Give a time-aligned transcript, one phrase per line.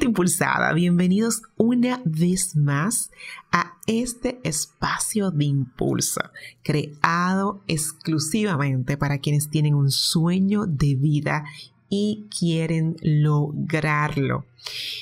[0.00, 3.10] Impulsada, bienvenidos una vez más
[3.50, 6.20] a este espacio de impulso
[6.62, 11.44] creado exclusivamente para quienes tienen un sueño de vida
[11.88, 14.44] y quieren lograrlo.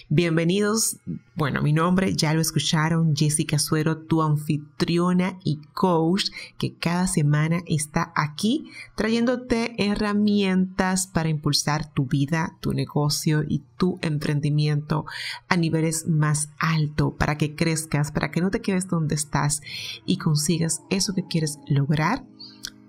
[0.08, 0.98] Bienvenidos,
[1.34, 6.26] bueno, mi nombre ya lo escucharon, Jessica Suero, tu anfitriona y coach
[6.58, 13.98] que cada semana está aquí trayéndote herramientas para impulsar tu vida, tu negocio y tu
[14.02, 15.06] emprendimiento
[15.48, 19.62] a niveles más altos, para que crezcas, para que no te quedes donde estás
[20.04, 22.24] y consigas eso que quieres lograr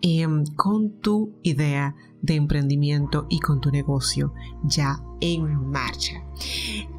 [0.01, 6.23] em, con tu idea de emprendimiento y con tu negocio ya en marcha.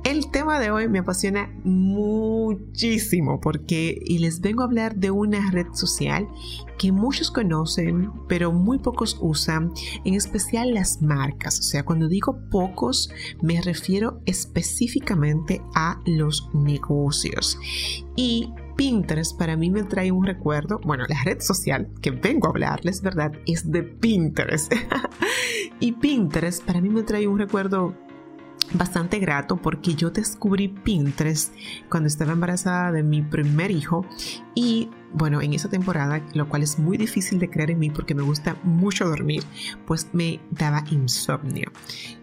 [0.04, 5.50] El tema de hoy me apasiona muchísimo porque y les vengo a hablar de una
[5.50, 6.28] red social
[6.78, 9.72] que muchos conocen, pero muy pocos usan,
[10.04, 11.58] en especial las marcas.
[11.58, 13.10] O sea, cuando digo pocos,
[13.42, 17.58] me refiero específicamente a los negocios.
[18.16, 22.50] Y Pinterest para mí me trae un recuerdo, bueno, la red social que vengo a
[22.50, 23.32] hablarles, ¿verdad?
[23.44, 24.72] Es de Pinterest.
[25.80, 27.96] y Pinterest para mí me trae un recuerdo
[28.72, 31.54] bastante grato porque yo descubrí Pinterest
[31.88, 34.06] cuando estaba embarazada de mi primer hijo
[34.54, 38.14] y bueno, en esa temporada, lo cual es muy difícil de creer en mí porque
[38.14, 39.42] me gusta mucho dormir,
[39.86, 41.70] pues me daba insomnio.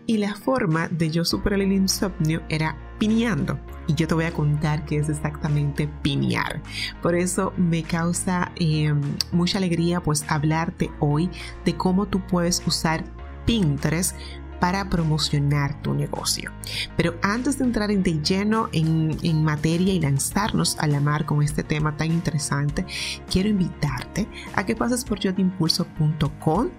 [0.06, 3.60] Y la forma de yo superar el insomnio era pineando.
[3.88, 6.62] Y yo te voy a contar qué es exactamente pinear.
[7.02, 9.02] Por eso me causa em,
[9.32, 11.30] mucha alegría pues hablarte hoy
[11.66, 13.04] de cómo tú puedes usar
[13.46, 14.16] Pinterest
[14.60, 16.52] para promocionar tu negocio.
[16.98, 21.26] Pero antes de entrar en de lleno en, en, materia y lanzarnos a la mar
[21.26, 22.86] con este tema tan interesante,
[23.30, 26.70] quiero invitarte a que pases por yotimpulso.com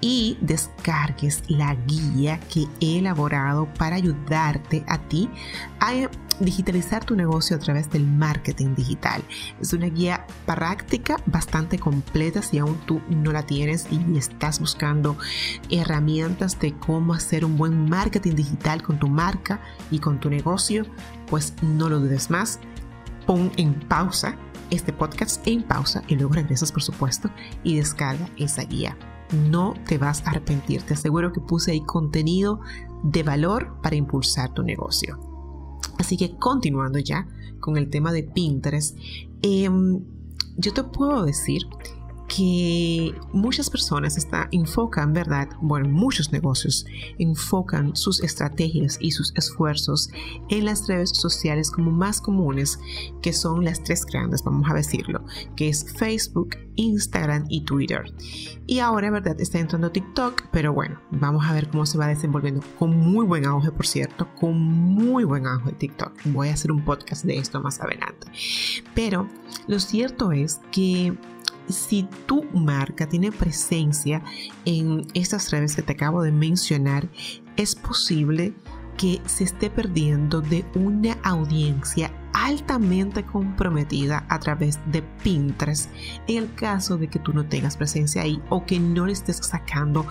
[0.00, 5.28] y descargues la guía que he elaborado para ayudarte a ti
[5.78, 6.08] a
[6.40, 9.22] digitalizar tu negocio a través del marketing digital.
[9.60, 15.16] Es una guía práctica bastante completa si aún tú no la tienes y estás buscando
[15.70, 20.86] herramientas de cómo hacer un buen marketing digital con tu marca y con tu negocio,
[21.28, 22.58] pues no lo dudes más.
[23.26, 24.36] Pon en pausa
[24.70, 27.30] este podcast en pausa y luego regresas por supuesto
[27.62, 28.96] y descarga esa guía.
[29.48, 32.60] No te vas a arrepentir, te aseguro que puse ahí contenido
[33.02, 35.29] de valor para impulsar tu negocio.
[36.00, 37.28] Así que continuando ya
[37.60, 38.96] con el tema de Pinterest,
[39.42, 40.00] em,
[40.56, 41.66] yo te puedo decir
[42.36, 45.48] que muchas personas está, enfocan, ¿verdad?
[45.60, 46.86] Bueno, muchos negocios
[47.18, 50.10] enfocan sus estrategias y sus esfuerzos
[50.48, 52.78] en las redes sociales como más comunes,
[53.20, 55.24] que son las tres grandes, vamos a decirlo,
[55.56, 58.04] que es Facebook, Instagram y Twitter.
[58.66, 59.38] Y ahora, ¿verdad?
[59.40, 62.62] Está entrando TikTok, pero bueno, vamos a ver cómo se va desenvolviendo.
[62.78, 66.12] Con muy buen auge, por cierto, con muy buen auge TikTok.
[66.26, 68.28] Voy a hacer un podcast de esto más adelante.
[68.94, 69.28] Pero
[69.66, 71.18] lo cierto es que
[71.72, 74.22] si tu marca tiene presencia
[74.64, 77.08] en estas redes que te acabo de mencionar,
[77.56, 78.54] es posible
[78.96, 85.90] que se esté perdiendo de una audiencia altamente comprometida a través de Pinterest
[86.28, 89.38] en el caso de que tú no tengas presencia ahí o que no le estés
[89.38, 90.06] sacando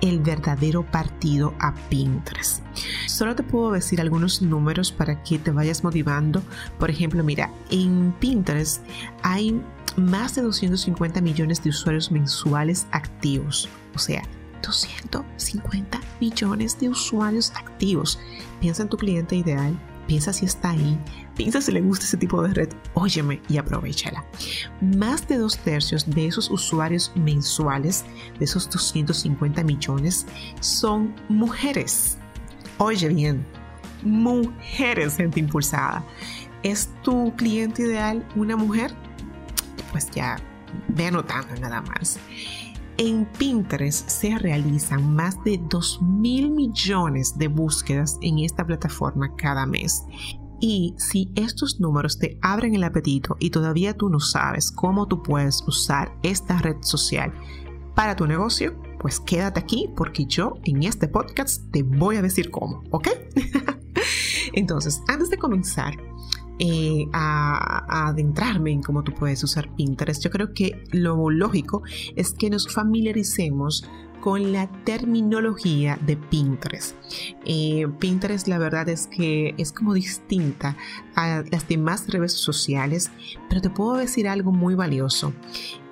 [0.00, 2.62] el verdadero partido a Pinterest.
[3.06, 6.42] Solo te puedo decir algunos números para que te vayas motivando.
[6.78, 8.82] Por ejemplo, mira, en Pinterest
[9.22, 9.60] hay
[9.96, 13.68] más de 250 millones de usuarios mensuales activos.
[13.94, 14.22] O sea,
[14.62, 18.18] 250 millones de usuarios activos.
[18.60, 20.98] Piensa en tu cliente ideal, piensa si está ahí,
[21.36, 24.24] piensa si le gusta ese tipo de red, óyeme y aprovechala.
[24.80, 28.04] Más de dos tercios de esos usuarios mensuales,
[28.38, 30.26] de esos 250 millones,
[30.60, 32.18] son mujeres.
[32.78, 33.44] Oye bien,
[34.02, 36.04] mujeres, gente impulsada.
[36.62, 38.94] ¿Es tu cliente ideal una mujer?
[39.94, 40.34] Pues ya
[40.88, 42.18] ve anotando nada más.
[42.96, 49.66] En Pinterest se realizan más de 2 mil millones de búsquedas en esta plataforma cada
[49.66, 50.02] mes.
[50.60, 55.22] Y si estos números te abren el apetito y todavía tú no sabes cómo tú
[55.22, 57.32] puedes usar esta red social
[57.94, 62.50] para tu negocio, pues quédate aquí porque yo en este podcast te voy a decir
[62.50, 63.10] cómo, ¿ok?
[64.54, 65.94] Entonces, antes de comenzar,
[67.12, 71.82] a, adentrarme en cómo tú puedes usar Pinterest, yo creo que lo lógico
[72.16, 73.88] es que nos familiaricemos
[74.20, 76.96] con la terminología de Pinterest.
[77.44, 80.78] Eh, Pinterest la verdad es que es como distinta
[81.14, 83.10] a las demás redes sociales,
[83.50, 85.34] pero te puedo decir algo muy valioso.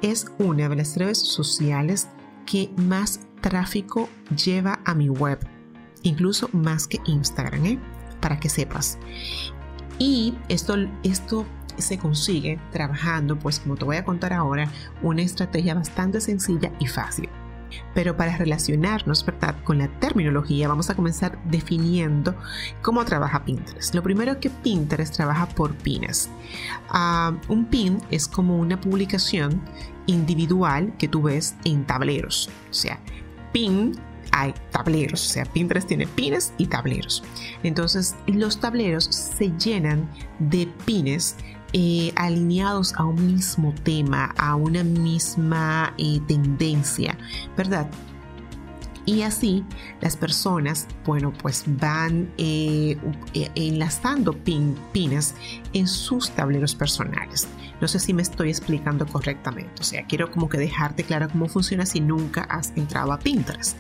[0.01, 2.09] Es una de las redes sociales
[2.47, 5.39] que más tráfico lleva a mi web,
[6.03, 7.79] incluso más que Instagram, ¿eh?
[8.21, 8.99] para que sepas.
[9.99, 11.47] Y esto, esto
[11.79, 14.69] se consigue trabajando, pues como te voy a contar ahora,
[15.03, 17.29] una estrategia bastante sencilla y fácil.
[17.95, 19.57] Pero para relacionarnos ¿verdad?
[19.65, 22.35] con la terminología vamos a comenzar definiendo
[22.83, 23.95] cómo trabaja Pinterest.
[23.95, 26.29] Lo primero que Pinterest trabaja por pines.
[26.91, 29.63] Ah, un pin es como una publicación
[30.07, 32.51] individual que tú ves en tableros.
[32.71, 32.99] O sea,
[33.53, 33.93] pin
[34.33, 37.23] hay tableros, o sea, Pinterest tiene pines y tableros.
[37.63, 40.09] Entonces, los tableros se llenan
[40.39, 41.37] de pines
[41.75, 47.17] eh, alineados a un mismo tema, a una misma eh, tendencia,
[47.57, 47.89] ¿verdad?
[49.05, 49.65] Y así
[50.01, 52.97] las personas, bueno, pues van eh,
[53.55, 54.33] enlazando
[54.93, 55.35] pines
[55.73, 57.49] en sus tableros personales.
[57.81, 59.81] No sé si me estoy explicando correctamente.
[59.81, 63.77] O sea, quiero como que dejarte claro cómo funciona si nunca has entrado a Pinterest.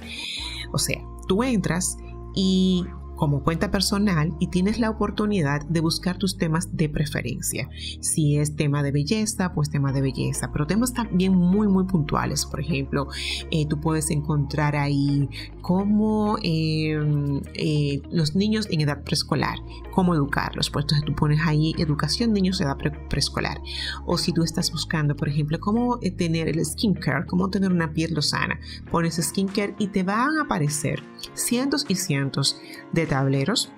[0.73, 0.99] O sea,
[1.29, 1.97] tú entras
[2.35, 2.85] y
[3.23, 7.71] como cuenta personal y tienes la oportunidad de buscar tus temas de preferencia.
[8.01, 12.45] Si es tema de belleza, pues tema de belleza, pero temas también muy, muy puntuales.
[12.45, 13.07] Por ejemplo,
[13.53, 15.29] eh, tú puedes encontrar ahí
[15.61, 19.57] cómo em, eh, los niños en edad preescolar,
[19.93, 20.69] cómo educarlos.
[20.71, 22.79] Pues entonces tú pones ahí educación niños en edad
[23.09, 23.61] preescolar.
[24.05, 27.93] O si tú estás buscando, por ejemplo, cómo eh, tener el skincare, cómo tener una
[27.93, 28.59] piel sana,
[28.91, 31.05] pones skincare y te van a aparecer
[31.35, 32.61] cientos y cientos
[32.93, 33.71] de tableros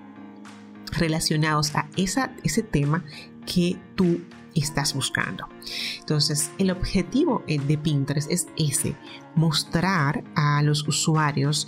[0.97, 3.03] relacionados a ese tema
[3.53, 4.21] que tú
[4.55, 5.49] estás buscando.
[5.99, 8.95] Entonces, el objetivo eh, de Pinterest es ese,
[9.35, 11.67] mostrar a los usuarios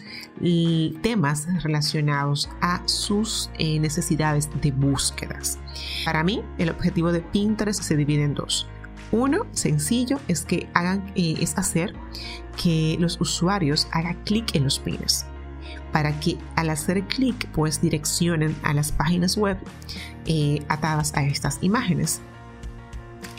[1.02, 5.58] temas relacionados a sus eh, necesidades de búsquedas.
[6.04, 8.68] Para mí, el objetivo de Pinterest se divide en dos.
[9.10, 11.96] Uno, sencillo, es que hagan, eh, es hacer
[12.62, 15.26] que los usuarios hagan clic en los pines
[15.92, 19.58] para que al hacer clic pues direccionen a las páginas web
[20.26, 22.20] eh, atadas a estas imágenes.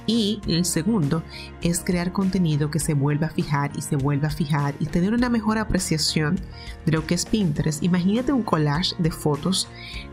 [0.08, 1.22] Y el segundo
[1.62, 5.14] es crear contenido que se vuelva a fijar y se vuelva a fijar y tener
[5.14, 6.40] una mejor apreciación
[6.86, 7.84] de lo que es Pinterest.
[7.84, 9.68] Imagínate un collage de fotos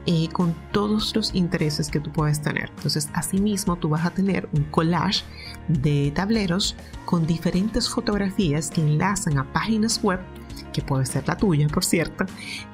[0.07, 2.71] eh, con todos los intereses que tú puedes tener.
[2.77, 5.25] Entonces, asimismo, tú vas a tener un collage
[5.69, 6.75] de tableros
[7.05, 10.19] con diferentes fotografías que enlazan a páginas web
[10.75, 12.27] que puede ser la tuya, por cierto,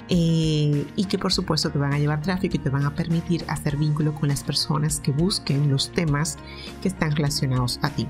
[0.09, 3.45] eh, y que por supuesto te van a llevar tráfico y te van a permitir
[3.47, 6.39] hacer vínculo con las personas que busquen los temas
[6.83, 8.09] que están relacionados a ti.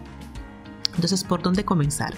[0.94, 2.14] Entonces, ¿por dónde comenzar?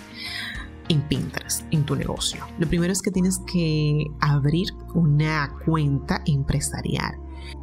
[0.88, 2.44] En Pinterest, en tu negocio.
[2.58, 7.16] Lo primero es que tienes que abrir una cuenta empresarial.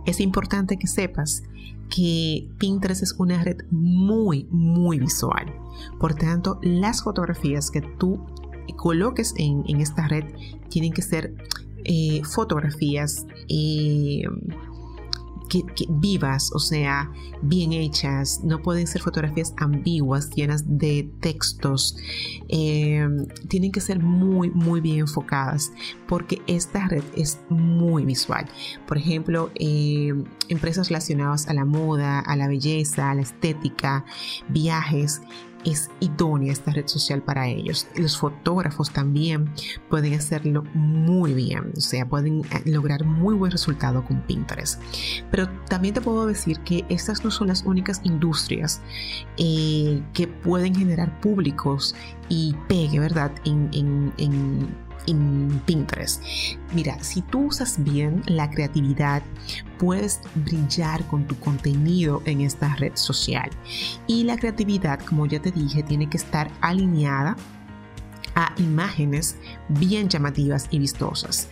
[0.06, 1.44] Es importante que sepas
[1.90, 5.54] que Pinterest es una red muy, muy visual.
[6.00, 8.26] Por tanto, las fotografías que tú
[8.76, 10.26] coloques en, esta red
[10.70, 11.34] tienen que ser
[11.86, 14.24] eh, fotografías eh,
[15.50, 17.12] que, vivas, o sea,
[17.42, 21.98] bien hechas, no pueden ser fotografías ambiguas, llenas de textos,
[22.50, 23.08] eh,
[23.48, 25.72] tienen que ser muy, muy bien enfocadas,
[26.08, 28.46] porque esta red es muy visual.
[28.88, 29.50] Por ejemplo,
[30.50, 34.06] empresas relacionadas a la moda, a la belleza, a la estética,
[34.50, 35.22] viajes,
[35.66, 37.88] es idónea esta red social para ellos.
[37.96, 39.50] Los fotógrafos también
[39.90, 44.82] pueden hacerlo muy bien, o sea, pueden eh, lograr muy buen resultado con Pinterest.
[45.32, 48.82] Pero también te puedo decir que estas no son las únicas industrias
[49.38, 51.96] eh, que pueden generar públicos
[52.30, 53.32] y pegue, ¿verdad?
[55.66, 56.24] Pinterest.
[56.74, 59.24] Mira, si tú usas bien la creatividad,
[59.78, 63.50] puedes brillar con tu contenido en esta red social.
[64.08, 67.36] Y la creatividad, como ya te dije, tiene que estar alineada
[68.58, 69.38] imágenes
[69.70, 71.48] bien llamativas y vistosas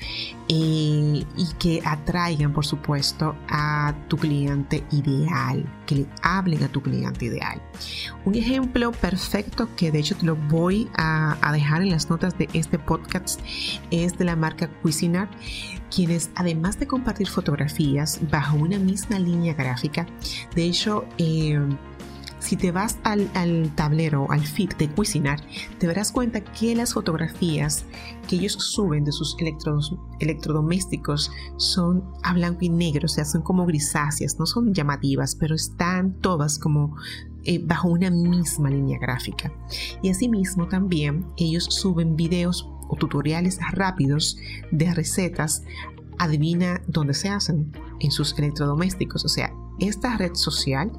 [0.49, 6.81] eh, y que atraigan por supuesto a tu cliente ideal, que le hablen a tu
[6.81, 7.61] cliente ideal.
[8.25, 12.47] Un ejemplo perfecto que de hecho te lo voy a, dejar en las notas de
[12.53, 13.39] este podcast
[13.91, 15.31] es de la marca Cuisinart,
[15.93, 20.05] quienes además de compartir fotografías bajo una misma línea gráfica,
[20.55, 21.59] de hecho eh,
[22.39, 23.29] si te vas al,
[23.75, 25.41] tablero, al feed de Cuisinar,
[25.79, 27.85] te darás cuenta que las fotografías
[28.27, 29.35] que ellos suben de sus
[30.19, 35.55] electrodomésticos son a blanco y negro, o sea, son como grisáceas, no son llamativas, pero
[35.55, 36.95] están todas como
[37.43, 39.51] eh, bajo una misma línea gráfica.
[40.01, 44.37] Y asimismo también ellos suben videos o tutoriales rápidos
[44.71, 45.63] de recetas
[46.17, 49.25] adivina dónde se hacen, en sus electrodomésticos.
[49.25, 50.91] O sea, esta red social,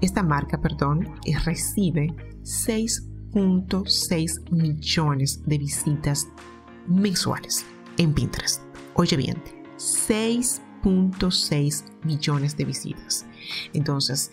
[0.00, 1.08] esta marca, perdón,
[1.44, 6.28] recibe 6.6 millones de visitas
[6.86, 7.66] mensuales
[7.98, 8.62] en Pinterest.
[8.94, 9.42] Oye bien,
[9.76, 13.26] 6.6 millones de visitas.
[13.72, 14.32] Entonces,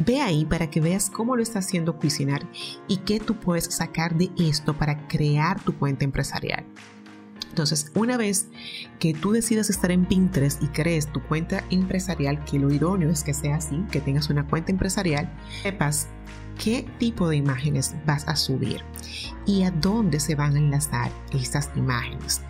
[0.00, 2.48] Ve ahí para que veas cómo lo está haciendo Cuisinar
[2.88, 6.64] y qué tú puedes sacar de esto para crear tu cuenta empresarial.
[7.54, 8.48] Entonces, una vez
[8.98, 13.22] que tú decidas estar en Pinterest y crees tu cuenta empresarial, que lo idóneo es
[13.22, 15.32] que sea así, que tengas una cuenta empresarial,
[15.62, 16.08] sepas
[16.58, 18.82] qué tipo de imágenes vas a subir
[19.46, 22.40] y a dónde se van a enlazar estas imágenes.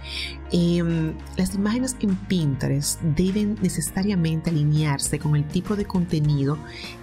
[0.57, 6.57] Em, las imágenes en Pinterest deben necesariamente alinearse con el tipo de contenido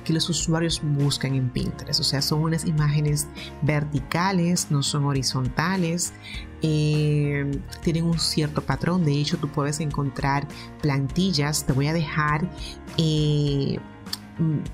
[0.05, 2.00] que los usuarios buscan en Pinterest.
[2.00, 3.27] O sea, son unas imágenes
[3.62, 6.13] verticales, no son horizontales,
[6.62, 7.51] em,
[7.84, 9.03] tienen un cierto patrón.
[9.03, 10.48] De hecho, tú puedes encontrar
[10.81, 11.65] plantillas.
[11.65, 12.50] Te voy a dejar
[12.98, 13.79] eh,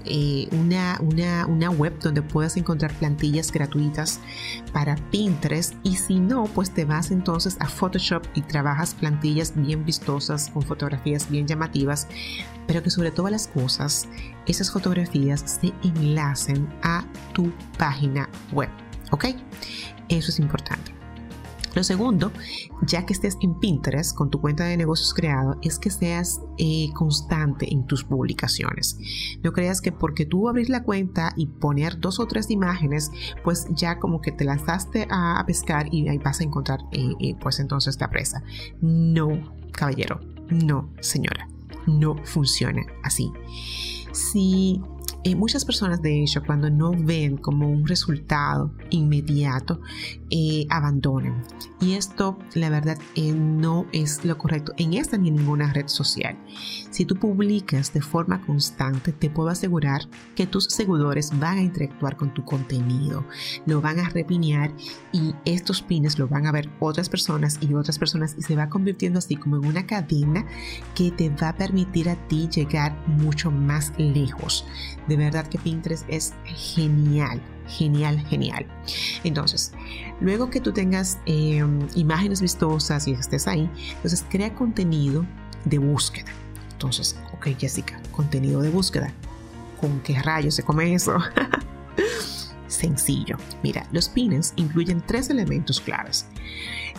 [0.05, 4.19] eh, una, una, web donde puedas encontrar plantillas gratuitas
[4.73, 9.85] para Pinterest y si no, pues te vas entonces a Photoshop y trabajas plantillas bien
[9.85, 12.07] vistosas con fotografías bien llamativas,
[12.65, 14.07] pero que sobre todas las cosas
[14.45, 18.69] esas fotografías se enlacen a tu página web,
[19.11, 19.25] ¿ok?
[20.09, 20.96] Eso es importante.
[21.77, 22.31] Lo segundo,
[22.81, 26.89] ya que estés en Pinterest con tu cuenta de negocios creado, es que seas eh,
[26.95, 28.97] constante en tus publicaciones.
[29.43, 33.11] No creas que porque tú abrir la cuenta y poner dos o tres imágenes,
[33.43, 37.35] pues ya como que te lanzaste a, pescar y ahí vas a encontrar eh, eh,
[37.39, 38.41] pues entonces esta presa.
[38.81, 39.29] No,
[39.71, 40.19] caballero,
[40.49, 41.47] no, señora,
[41.85, 43.31] no funciona así.
[44.13, 44.81] Si
[45.27, 49.81] eh, muchas personas, de hecho, cuando no ven como un resultado inmediato,
[50.29, 51.43] eh, abandonan.
[51.81, 55.87] Y esto, la verdad, eh, no es lo correcto en esta ni en ninguna red
[55.87, 56.37] social.
[56.91, 60.01] Si tú publicas de forma constante, te puedo asegurar
[60.33, 63.25] que tus seguidores van a interactuar con tu contenido,
[63.65, 64.71] lo van a repinear
[65.11, 68.69] y estos pines lo van a ver otras personas y otras personas y se va
[68.69, 70.45] convirtiendo así como en una cadena
[70.95, 74.65] que te va a permitir a ti llegar mucho más lejos.
[75.25, 78.65] Verdad que Pinterest es genial, genial, genial.
[79.23, 79.73] Entonces,
[80.19, 85.25] luego que tú tengas em, imágenes vistosas y estés ahí, entonces crea contenido
[85.65, 86.31] de búsqueda.
[86.71, 89.11] Entonces, ok Jessica, contenido de búsqueda.
[89.79, 91.17] ¿Con qué rayos se come eso?
[92.67, 93.37] Sencillo.
[93.63, 96.27] Mira, los pines incluyen tres elementos claves.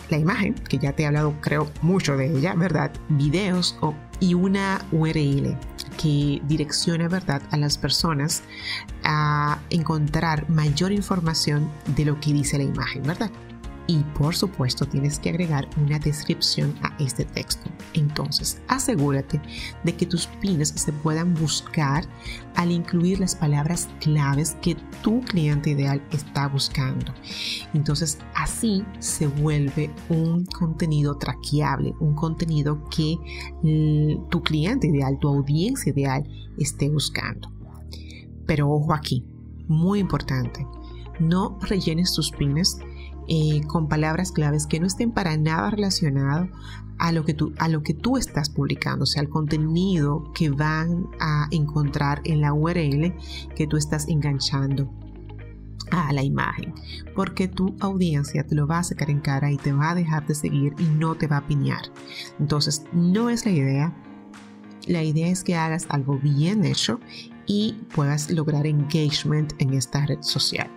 [0.09, 2.91] La imagen, que ya te he hablado creo mucho de ella, ¿verdad?
[3.09, 3.77] Videos
[4.19, 5.57] y una URL
[6.01, 7.41] que direcciona ¿verdad?
[7.51, 8.43] a las personas
[9.03, 13.31] a encontrar mayor información de lo que dice la imagen, ¿verdad?
[13.89, 17.71] Y por supuesto tienes que agregar una descripción a este texto.
[17.95, 19.41] Entonces, asegúrate
[19.83, 22.07] de que tus pines se puedan buscar
[22.55, 27.11] al incluir las palabras claves que tu cliente ideal está buscando.
[27.73, 33.17] Entonces, así se vuelve un contenido traqueable, un contenido que
[34.29, 36.29] tu cliente ideal, tu audiencia ideal
[36.59, 37.51] esté buscando.
[38.45, 39.25] Pero ojo aquí,
[39.67, 40.63] muy importante,
[41.19, 42.77] no rellenes tus pines
[43.31, 46.49] eh, con palabras claves que no estén para nada relacionados
[46.97, 50.49] a lo, que tú, a lo que tú estás publicando, o sea, al contenido que
[50.49, 53.13] van a encontrar en la URL
[53.55, 54.91] que tú estás enganchando
[55.91, 56.73] a la imagen,
[57.15, 60.25] porque tu audiencia te lo va a sacar en cara y te va a dejar
[60.25, 61.83] de seguir y no te va a piñar.
[62.39, 63.93] Entonces, no es la idea.
[64.87, 66.99] La idea es que hagas algo bien hecho
[67.45, 70.69] y puedas lograr engagement en esta red social.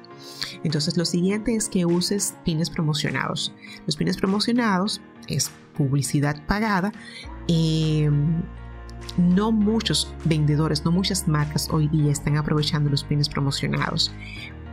[0.64, 3.52] Entonces lo siguiente es que uses pines promocionados.
[3.86, 6.92] Los pines promocionados es publicidad pagada.
[7.48, 8.42] Em,
[9.18, 14.12] no muchos vendedores, no muchas marcas hoy día están aprovechando los pines promocionados,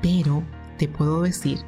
[0.02, 0.44] pero
[0.78, 1.60] te puedo decir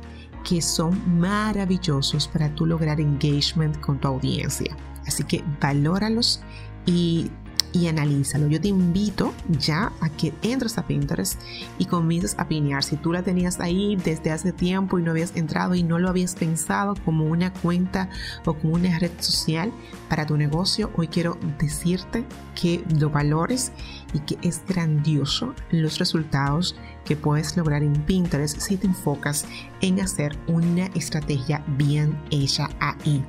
[0.47, 4.75] que son maravillosos para tú lograr engagement con tu audiencia.
[5.05, 6.41] Así que valóralos
[6.85, 7.29] y
[7.73, 8.47] y analízalo.
[8.47, 11.39] Yo te invito ya a que entres a Pinterest
[11.77, 12.83] y comiences a pinear.
[12.83, 16.09] Si tú la tenías ahí desde hace tiempo y no habías entrado y no lo
[16.09, 18.09] habías pensado como una cuenta
[18.45, 19.71] o como una red social
[20.09, 22.25] para tu negocio, hoy quiero decirte
[22.59, 23.71] que lo valores
[24.13, 29.45] y que es grandioso los resultados que puedes lograr en Pinterest si te enfocas
[29.81, 33.23] en hacer una estrategia bien hecha ahí.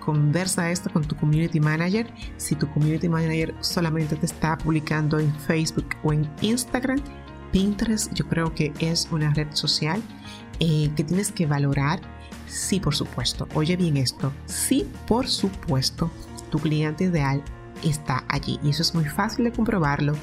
[0.00, 2.12] Conversa esto con tu community manager.
[2.36, 7.00] Si tu community manager solamente te está publicando en Facebook o en Instagram,
[7.52, 10.02] Pinterest yo creo que es una red social
[10.60, 12.00] eh, que tienes que valorar.
[12.46, 13.48] Sí, por supuesto.
[13.54, 14.32] Oye bien esto.
[14.46, 16.10] Sí, por supuesto.
[16.50, 17.42] Tu cliente ideal
[17.82, 18.58] está allí.
[18.62, 20.14] Y eso es muy fácil de comprobarlo.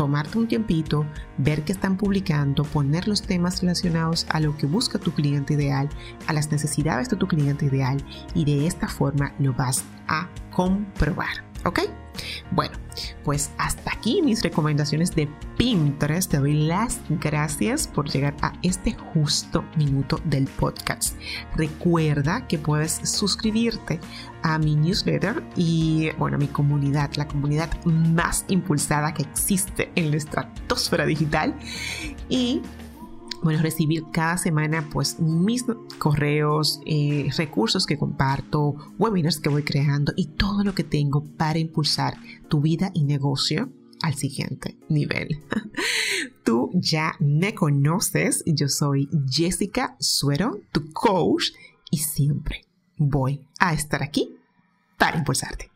[0.00, 1.04] Tomarte un tiempito,
[1.36, 5.90] ver qué están publicando, poner los temas relacionados a lo que busca tu cliente ideal,
[6.26, 8.02] a las necesidades de tu cliente ideal
[8.34, 11.49] y de esta forma lo vas a comprobar.
[11.64, 11.80] ¿Ok?
[12.52, 12.76] Bueno,
[13.24, 16.30] pues hasta aquí mis recomendaciones de Pinterest.
[16.30, 21.16] Te doy las gracias por llegar a este justo minuto del podcast.
[21.56, 24.00] Recuerda que puedes suscribirte
[24.42, 30.10] a mi newsletter y, bueno, a mi comunidad, la comunidad más impulsada que existe en
[30.10, 31.54] la estratosfera digital.
[32.28, 32.62] Y
[33.42, 35.64] bueno, recibir cada semana pues mis
[35.98, 41.58] correos, eh, recursos que comparto, webinars que voy creando y todo lo que tengo para
[41.58, 42.16] impulsar
[42.48, 43.70] tu vida y negocio
[44.02, 45.42] al siguiente nivel.
[46.44, 51.50] Tú ya me conoces, yo soy Jessica Suero, tu coach
[51.90, 52.66] y siempre
[52.96, 54.36] voy a estar aquí
[54.98, 55.70] para impulsarte.